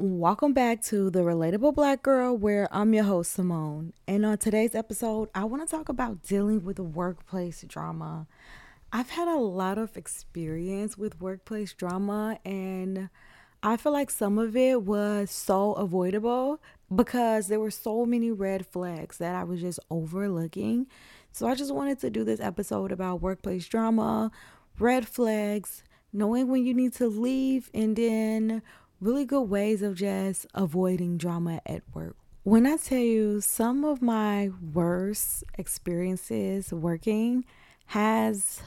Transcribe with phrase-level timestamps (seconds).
[0.00, 3.92] Welcome back to the Relatable Black Girl, where I'm your host, Simone.
[4.06, 8.28] And on today's episode, I want to talk about dealing with workplace drama.
[8.92, 13.08] I've had a lot of experience with workplace drama, and
[13.60, 16.60] I feel like some of it was so avoidable
[16.94, 20.86] because there were so many red flags that I was just overlooking.
[21.32, 24.30] So I just wanted to do this episode about workplace drama,
[24.78, 28.62] red flags, knowing when you need to leave, and then
[29.00, 32.16] really good ways of just avoiding drama at work.
[32.42, 37.44] When I tell you some of my worst experiences working
[37.86, 38.60] has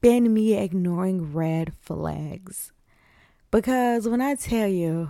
[0.00, 2.72] been me ignoring red flags.
[3.50, 5.08] Because when I tell you,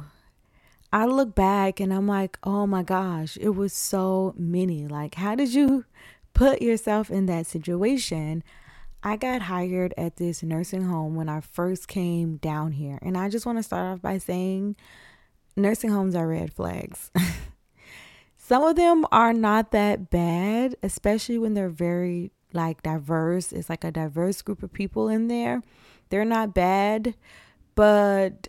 [0.93, 4.87] I look back and I'm like, oh my gosh, it was so many.
[4.87, 5.85] Like, how did you
[6.35, 8.45] put yourself in that situation?
[9.07, 12.99] I got hired at this nursing home when I first came down here.
[13.03, 14.77] And I just want to start off by saying
[15.55, 17.11] nursing homes are red flags.
[18.39, 23.53] Some of them are not that bad, especially when they're very like diverse.
[23.53, 25.63] It's like a diverse group of people in there.
[26.09, 27.15] They're not bad,
[27.75, 28.49] but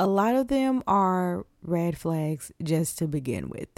[0.00, 3.68] a lot of them are red flags just to begin with.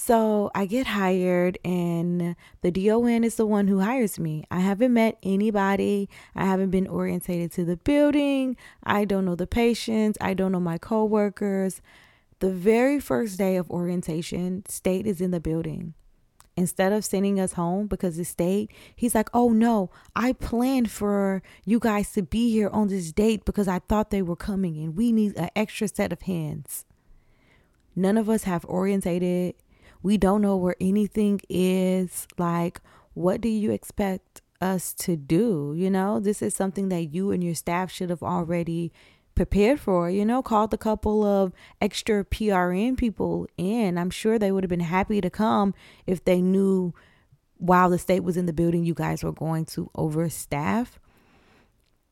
[0.00, 4.44] So I get hired, and the DON is the one who hires me.
[4.48, 6.08] I haven't met anybody.
[6.36, 8.56] I haven't been orientated to the building.
[8.84, 10.16] I don't know the patients.
[10.20, 11.82] I don't know my coworkers.
[12.38, 15.94] The very first day of orientation, state is in the building.
[16.56, 21.42] Instead of sending us home because the state, he's like, oh no, I planned for
[21.64, 24.96] you guys to be here on this date because I thought they were coming and
[24.96, 26.84] we need an extra set of hands.
[27.96, 29.56] None of us have orientated
[30.08, 32.26] we don't know where anything is.
[32.38, 32.80] Like,
[33.12, 35.74] what do you expect us to do?
[35.76, 38.90] You know, this is something that you and your staff should have already
[39.34, 43.98] prepared for, you know, called a couple of extra PRN people in.
[43.98, 45.74] I'm sure they would have been happy to come
[46.06, 46.94] if they knew
[47.58, 50.92] while the state was in the building, you guys were going to overstaff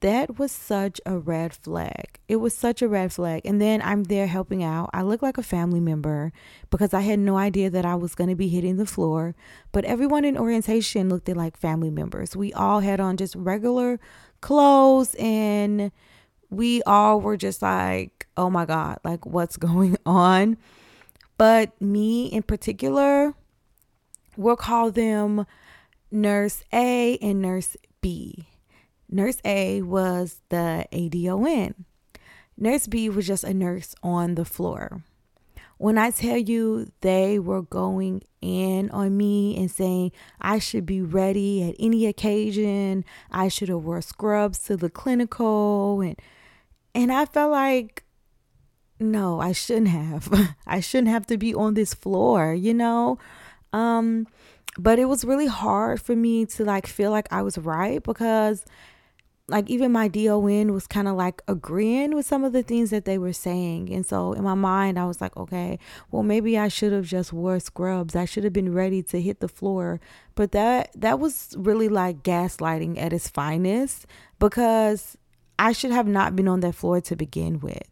[0.00, 2.20] that was such a red flag.
[2.28, 3.42] It was such a red flag.
[3.44, 4.90] And then I'm there helping out.
[4.92, 6.32] I look like a family member
[6.70, 9.34] because I had no idea that I was going to be hitting the floor.
[9.72, 12.36] But everyone in orientation looked like family members.
[12.36, 13.98] We all had on just regular
[14.42, 15.90] clothes and
[16.50, 20.58] we all were just like, oh my God, like what's going on?
[21.38, 23.34] But me in particular,
[24.36, 25.46] we'll call them
[26.10, 28.46] Nurse A and Nurse B
[29.08, 31.74] Nurse A was the ADON.
[32.58, 35.02] Nurse B was just a nurse on the floor.
[35.78, 41.02] When I tell you they were going in on me and saying I should be
[41.02, 46.18] ready at any occasion, I should have wore scrubs to the clinical and
[46.94, 48.04] and I felt like
[48.98, 50.56] no, I shouldn't have.
[50.66, 53.18] I shouldn't have to be on this floor, you know?
[53.74, 54.26] Um
[54.78, 58.64] but it was really hard for me to like feel like I was right because
[59.48, 63.04] like even my DON was kind of like agreeing with some of the things that
[63.04, 63.92] they were saying.
[63.92, 65.78] And so in my mind, I was like, okay,
[66.10, 68.16] well, maybe I should have just wore scrubs.
[68.16, 70.00] I should have been ready to hit the floor.
[70.34, 74.06] But that, that was really like gaslighting at its finest
[74.40, 75.16] because
[75.60, 77.88] I should have not been on that floor to begin with.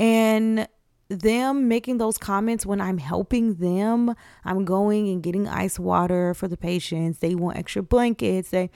[0.00, 0.66] And
[1.08, 4.14] them making those comments when I'm helping them,
[4.44, 7.18] I'm going and getting ice water for the patients.
[7.18, 8.50] They want extra blankets.
[8.50, 8.70] They,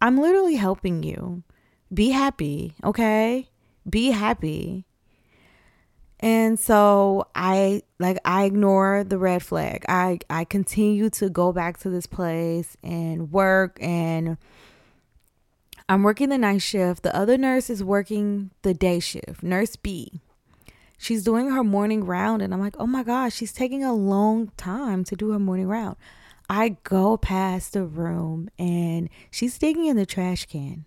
[0.00, 1.44] I'm literally helping you
[1.92, 3.48] be happy, okay?
[3.88, 4.84] Be happy.
[6.20, 9.84] And so I like I ignore the red flag.
[9.88, 14.36] I I continue to go back to this place and work and
[15.88, 17.02] I'm working the night shift.
[17.02, 19.42] The other nurse is working the day shift.
[19.42, 20.20] Nurse B.
[20.98, 24.52] She's doing her morning round and I'm like, "Oh my gosh, she's taking a long
[24.58, 25.96] time to do her morning round."
[26.50, 30.84] I go past the room and she's digging in the trash can.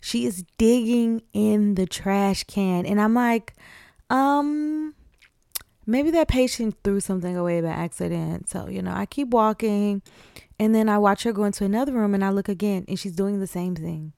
[0.00, 2.86] She is digging in the trash can.
[2.86, 3.54] And I'm like,
[4.10, 4.94] um,
[5.86, 8.48] maybe that patient threw something away by accident.
[8.48, 10.02] So, you know, I keep walking
[10.58, 13.12] and then I watch her go into another room and I look again and she's
[13.12, 14.12] doing the same thing.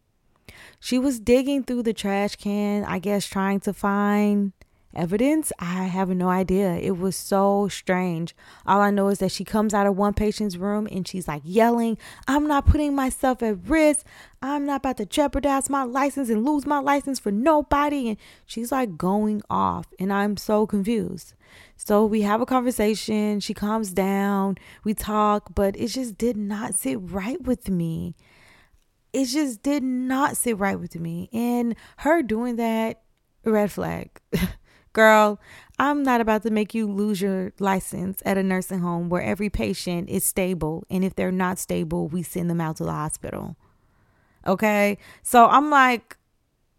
[0.80, 4.52] She was digging through the trash can, I guess, trying to find
[4.98, 5.52] evidence?
[5.58, 6.74] I have no idea.
[6.74, 8.34] It was so strange.
[8.66, 11.42] All I know is that she comes out of one patient's room and she's like
[11.44, 11.96] yelling,
[12.26, 14.04] I'm not putting myself at risk.
[14.42, 18.08] I'm not about to jeopardize my license and lose my license for nobody.
[18.10, 21.34] And she's like going off, and I'm so confused.
[21.76, 23.40] So we have a conversation.
[23.40, 24.56] She calms down.
[24.84, 28.16] We talk, but it just did not sit right with me.
[29.12, 31.30] It just did not sit right with me.
[31.32, 33.00] And her doing that,
[33.44, 34.10] red flag.
[34.92, 35.38] Girl,
[35.78, 39.50] I'm not about to make you lose your license at a nursing home where every
[39.50, 40.84] patient is stable.
[40.90, 43.56] And if they're not stable, we send them out to the hospital.
[44.46, 44.98] Okay.
[45.22, 46.16] So I'm like,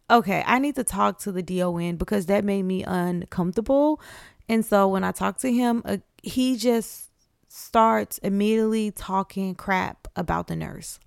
[0.10, 4.02] okay, I need to talk to the DON because that made me uncomfortable.
[4.48, 7.10] And so when I talked to him, uh, he just
[7.48, 11.00] starts immediately talking crap about the nurse.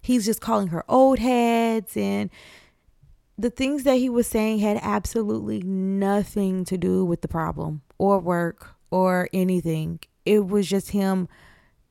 [0.00, 2.30] He's just calling her old heads and
[3.38, 8.18] the things that he was saying had absolutely nothing to do with the problem or
[8.18, 10.00] work or anything.
[10.26, 11.28] It was just him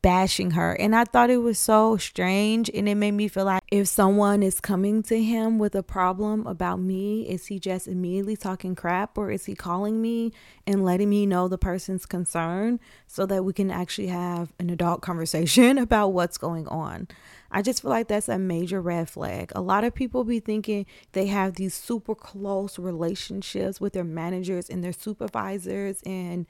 [0.07, 0.71] bashing her.
[0.71, 2.71] And I thought it was so strange.
[2.74, 6.48] And it made me feel like if someone is coming to him with a problem
[6.48, 10.31] about me, is he just immediately talking crap or is he calling me
[10.65, 15.01] and letting me know the person's concern so that we can actually have an adult
[15.09, 17.09] conversation about what's going on?
[17.51, 19.51] I just feel like that's a major red flag.
[19.56, 24.69] A lot of people be thinking they have these super close relationships with their managers
[24.69, 26.45] and their supervisors and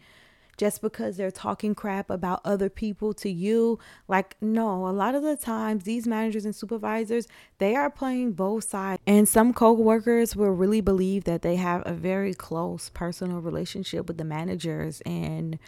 [0.57, 3.79] just because they're talking crap about other people to you.
[4.07, 7.27] Like, no, a lot of the times these managers and supervisors,
[7.59, 9.01] they are playing both sides.
[9.05, 14.17] And some co-workers will really believe that they have a very close personal relationship with
[14.17, 15.59] the managers and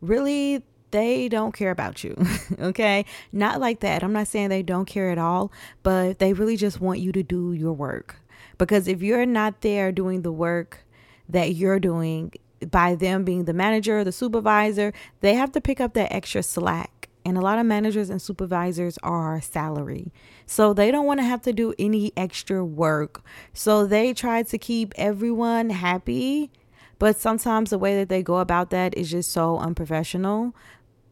[0.00, 2.16] really they don't care about you.
[2.60, 3.04] okay?
[3.32, 4.04] Not like that.
[4.04, 5.50] I'm not saying they don't care at all,
[5.82, 8.16] but they really just want you to do your work.
[8.58, 10.84] Because if you're not there doing the work
[11.28, 12.32] that you're doing,
[12.70, 16.42] by them being the manager, or the supervisor, they have to pick up that extra
[16.42, 17.08] slack.
[17.26, 20.12] And a lot of managers and supervisors are salary.
[20.44, 23.24] So they don't want to have to do any extra work.
[23.54, 26.50] So they try to keep everyone happy.
[26.98, 30.54] But sometimes the way that they go about that is just so unprofessional.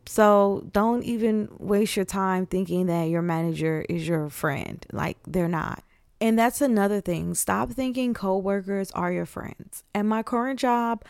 [0.07, 4.85] So don't even waste your time thinking that your manager is your friend.
[4.93, 5.83] Like they're not.
[6.21, 7.35] And that's another thing.
[7.35, 9.83] Stop thinking coworkers are your friends.
[9.95, 11.05] At my current job,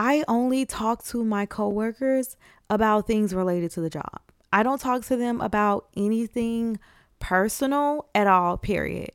[0.00, 2.38] I only talk to my coworkers
[2.70, 4.22] about things related to the job.
[4.50, 6.78] I don't talk to them about anything
[7.18, 9.10] personal at all, period.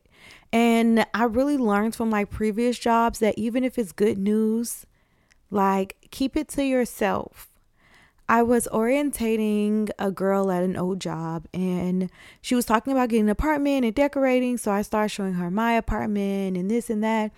[0.53, 4.85] And I really learned from my previous jobs that even if it's good news,
[5.49, 7.49] like keep it to yourself.
[8.29, 12.11] I was orientating a girl at an old job and
[12.43, 14.59] she was talking about getting an apartment and decorating.
[14.59, 17.31] So I started showing her my apartment and this and that.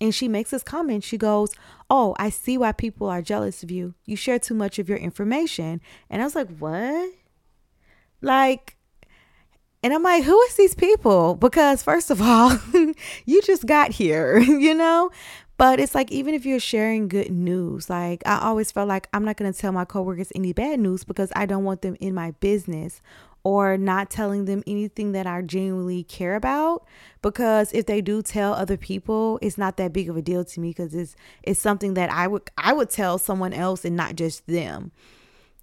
[0.00, 1.04] And she makes this comment.
[1.04, 1.52] She goes,
[1.88, 3.94] Oh, I see why people are jealous of you.
[4.04, 5.80] You share too much of your information.
[6.10, 7.12] And I was like, What?
[8.20, 8.76] Like,
[9.84, 11.34] and I'm like, who is these people?
[11.34, 12.58] Because first of all,
[13.26, 15.10] you just got here, you know?
[15.58, 19.24] But it's like even if you're sharing good news, like I always felt like I'm
[19.24, 22.32] not gonna tell my coworkers any bad news because I don't want them in my
[22.40, 23.02] business
[23.44, 26.86] or not telling them anything that I genuinely care about
[27.22, 30.60] because if they do tell other people it's not that big of a deal to
[30.60, 34.16] me because it's it's something that I would I would tell someone else and not
[34.16, 34.90] just them.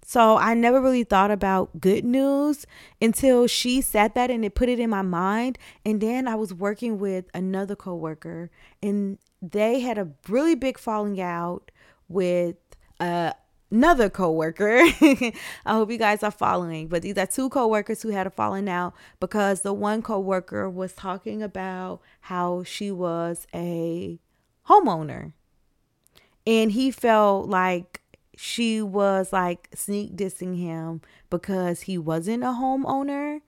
[0.04, 2.66] So I never really thought about good news
[3.00, 6.54] until she said that and it put it in my mind and then I was
[6.54, 8.50] working with another coworker
[8.82, 11.70] and they had a really big falling out
[12.08, 12.56] with
[13.00, 13.32] uh
[13.72, 14.78] another coworker.
[15.00, 15.32] I
[15.66, 16.88] hope you guys are following.
[16.88, 20.92] But these are two coworkers who had a falling out because the one coworker was
[20.92, 24.20] talking about how she was a
[24.68, 25.32] homeowner.
[26.46, 28.00] And he felt like
[28.36, 31.00] she was like sneak dissing him
[31.30, 33.40] because he wasn't a homeowner.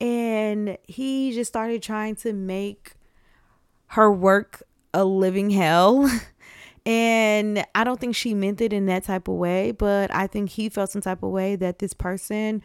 [0.00, 2.94] And he just started trying to make
[3.88, 4.62] her work
[4.92, 6.10] a living hell.
[6.84, 10.50] And I don't think she meant it in that type of way, but I think
[10.50, 12.62] he felt some type of way that this person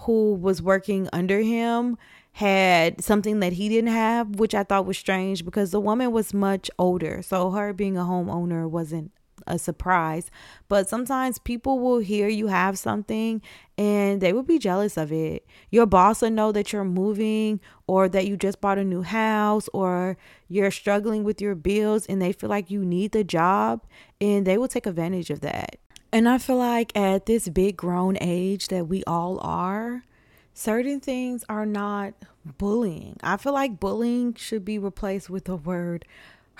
[0.00, 1.96] who was working under him
[2.32, 6.32] had something that he didn't have, which I thought was strange because the woman was
[6.32, 7.22] much older.
[7.22, 9.12] So her being a homeowner wasn't
[9.50, 10.30] a surprise.
[10.68, 13.42] But sometimes people will hear you have something
[13.76, 15.46] and they will be jealous of it.
[15.70, 19.68] Your boss will know that you're moving or that you just bought a new house
[19.72, 20.16] or
[20.48, 23.84] you're struggling with your bills and they feel like you need the job
[24.20, 25.76] and they will take advantage of that.
[26.12, 30.02] And I feel like at this big grown age that we all are,
[30.54, 32.14] certain things are not
[32.58, 33.16] bullying.
[33.22, 36.04] I feel like bullying should be replaced with the word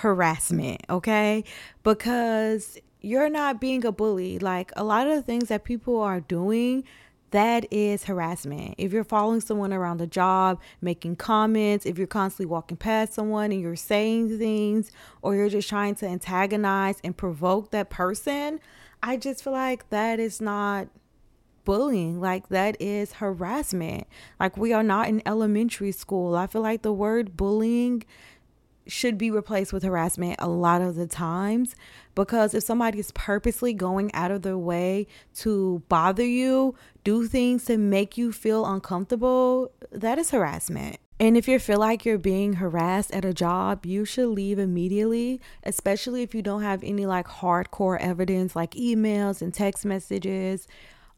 [0.01, 1.45] harassment, okay?
[1.83, 4.39] Because you're not being a bully.
[4.39, 6.85] Like a lot of the things that people are doing,
[7.31, 8.75] that is harassment.
[8.77, 13.53] If you're following someone around the job, making comments, if you're constantly walking past someone
[13.53, 14.91] and you're saying things,
[15.23, 18.59] or you're just trying to antagonize and provoke that person,
[19.03, 20.89] I just feel like that is not
[21.65, 22.21] bullying.
[22.21, 24.07] Like that is harassment.
[24.41, 26.35] Like we are not in elementary school.
[26.35, 28.03] I feel like the word bullying
[28.87, 31.77] should be replaced with harassment a lot of the times
[32.15, 37.65] because if somebody is purposely going out of their way to bother you, do things
[37.67, 40.99] to make you feel uncomfortable, that is harassment.
[41.21, 45.41] And if you feel like you're being harassed at a job, you should leave immediately,
[45.63, 50.67] especially if you don't have any like hardcore evidence like emails and text messages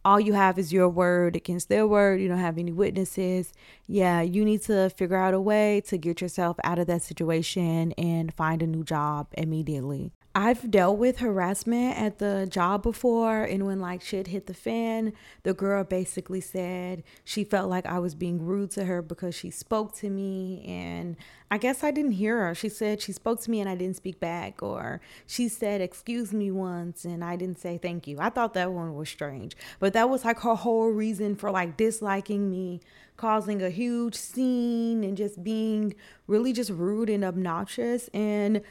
[0.05, 2.21] all you have is your word against their word.
[2.21, 3.53] You don't have any witnesses.
[3.87, 7.93] Yeah, you need to figure out a way to get yourself out of that situation
[7.93, 10.13] and find a new job immediately.
[10.35, 15.13] I've dealt with harassment at the job before, and when like shit hit the fan,
[15.43, 19.51] the girl basically said she felt like I was being rude to her because she
[19.51, 21.17] spoke to me, and
[21.53, 22.55] I guess I didn't hear her.
[22.55, 26.33] She said she spoke to me and I didn't speak back, or she said, Excuse
[26.33, 28.17] me once, and I didn't say thank you.
[28.19, 31.77] I thought that one was strange, but that was like her whole reason for like
[31.77, 32.81] disliking me,
[33.19, 35.95] causing a huge scene, and just being
[36.27, 38.09] really just rude and obnoxious.
[38.15, 38.63] And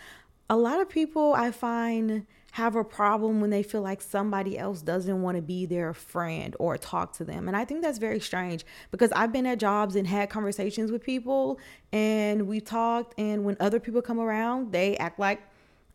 [0.50, 4.81] a lot of people I find have a problem when they feel like somebody else
[4.81, 7.48] doesn't want to be their friend or talk to them.
[7.48, 11.01] And I think that's very strange because I've been at jobs and had conversations with
[11.01, 11.60] people
[11.93, 15.41] and we've talked and when other people come around, they act like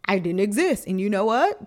[0.07, 0.87] I didn't exist.
[0.87, 1.61] And you know what?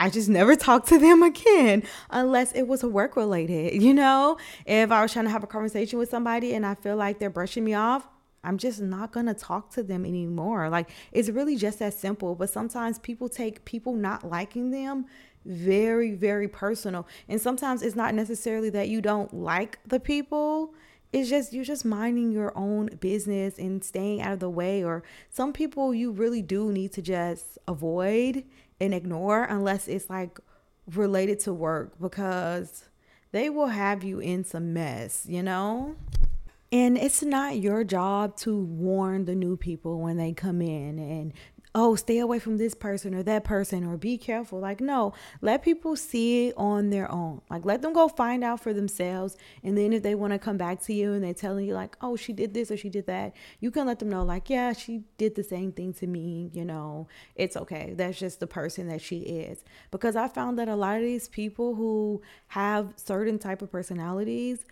[0.00, 3.82] I just never talked to them again unless it was work related.
[3.82, 6.96] You know, if I was trying to have a conversation with somebody and I feel
[6.96, 8.08] like they're brushing me off,
[8.44, 10.68] I'm just not going to talk to them anymore.
[10.68, 12.34] Like it's really just that simple.
[12.34, 15.06] But sometimes people take people not liking them
[15.44, 17.06] very, very personal.
[17.28, 20.74] And sometimes it's not necessarily that you don't like the people.
[21.12, 24.82] It's just you're just minding your own business and staying out of the way.
[24.82, 28.44] Or some people you really do need to just avoid
[28.80, 30.40] and ignore unless it's like
[30.94, 32.88] related to work because
[33.30, 35.96] they will have you in some mess, you know?
[36.72, 41.34] And it's not your job to warn the new people when they come in and,
[41.74, 44.58] oh, stay away from this person or that person or be careful.
[44.58, 45.12] Like, no,
[45.42, 47.42] let people see it on their own.
[47.50, 49.36] Like, let them go find out for themselves.
[49.62, 51.96] And then if they want to come back to you and they're telling you, like,
[52.00, 54.72] oh, she did this or she did that, you can let them know, like, yeah,
[54.72, 56.50] she did the same thing to me.
[56.54, 57.92] You know, it's okay.
[57.94, 59.62] That's just the person that she is.
[59.90, 64.64] Because I found that a lot of these people who have certain type of personalities,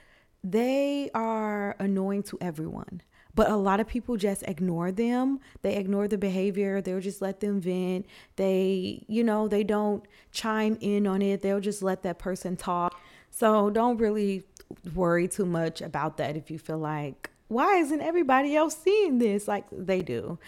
[0.42, 3.02] they are annoying to everyone
[3.34, 5.40] but a lot of people just ignore them.
[5.62, 6.80] They ignore the behavior.
[6.80, 8.06] They'll just let them vent.
[8.36, 11.42] They you know they don't chime in on it.
[11.42, 13.00] They'll just let that person talk.
[13.30, 14.44] So don't really
[14.94, 19.46] worry too much about that if you feel like why isn't everybody else seeing this
[19.46, 20.38] like they do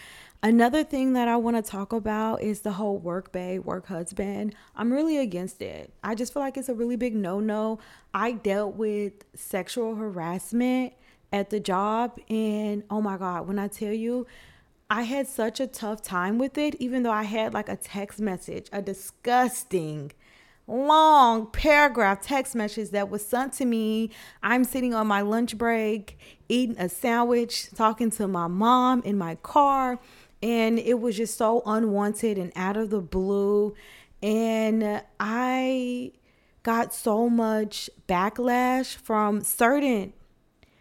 [0.45, 4.57] Another thing that I want to talk about is the whole work bae, work husband.
[4.75, 5.93] I'm really against it.
[6.03, 7.79] I just feel like it's a really big no no.
[8.13, 10.95] I dealt with sexual harassment
[11.33, 14.27] at the job, and oh my God, when I tell you,
[14.91, 18.19] I had such a tough time with it, even though I had like a text
[18.19, 20.11] message, a disgusting,
[20.73, 24.11] long paragraph text message that was sent to me.
[24.43, 29.35] I'm sitting on my lunch break, eating a sandwich, talking to my mom in my
[29.37, 29.99] car
[30.43, 33.75] and it was just so unwanted and out of the blue
[34.23, 36.11] and i
[36.63, 40.13] got so much backlash from certain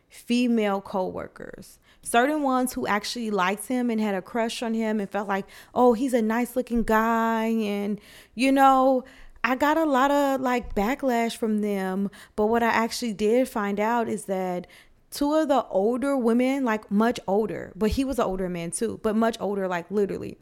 [0.10, 5.10] female coworkers certain ones who actually liked him and had a crush on him and
[5.10, 5.46] felt like
[5.76, 8.00] oh he's a nice looking guy and
[8.36, 9.04] you know
[9.44, 13.80] I got a lot of like backlash from them, but what I actually did find
[13.80, 14.68] out is that
[15.10, 19.00] two of the older women, like much older, but he was an older man too,
[19.04, 20.38] but much older, like literally,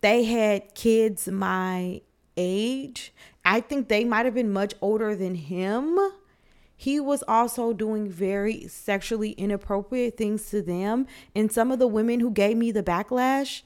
[0.00, 2.00] they had kids my
[2.36, 3.12] age.
[3.44, 5.98] I think they might have been much older than him.
[6.76, 11.06] He was also doing very sexually inappropriate things to them.
[11.34, 13.62] And some of the women who gave me the backlash,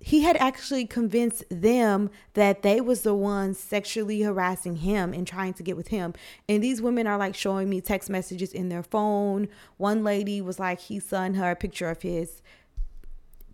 [0.00, 5.52] he had actually convinced them that they was the ones sexually harassing him and trying
[5.54, 6.14] to get with him.
[6.48, 9.48] And these women are like showing me text messages in their phone.
[9.76, 12.42] One lady was like he sent her a picture of his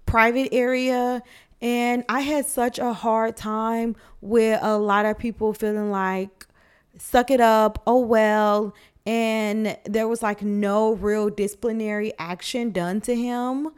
[0.06, 1.22] private area.
[1.60, 6.46] And i had such a hard time with a lot of people feeling like
[6.98, 8.74] suck it up oh well.
[9.06, 13.70] And there was like no real disciplinary action done to him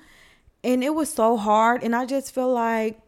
[0.66, 1.84] and it was so hard.
[1.84, 2.98] And I just feel like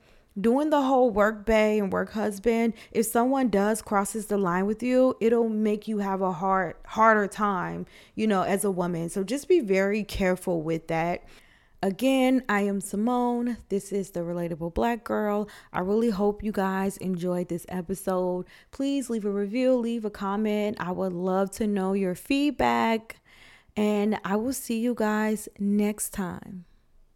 [0.41, 4.81] doing the whole work bae and work husband, if someone does crosses the line with
[4.81, 7.85] you, it'll make you have a hard harder time,
[8.15, 9.09] you know, as a woman.
[9.09, 11.25] So just be very careful with that.
[11.83, 13.57] Again, I am Simone.
[13.71, 15.49] This is the Relatable Black Girl.
[15.73, 18.47] I really hope you guys enjoyed this episode.
[18.71, 20.77] Please leave a review, leave a comment.
[20.79, 23.17] I would love to know your feedback.
[23.77, 26.65] And I will see you guys next time.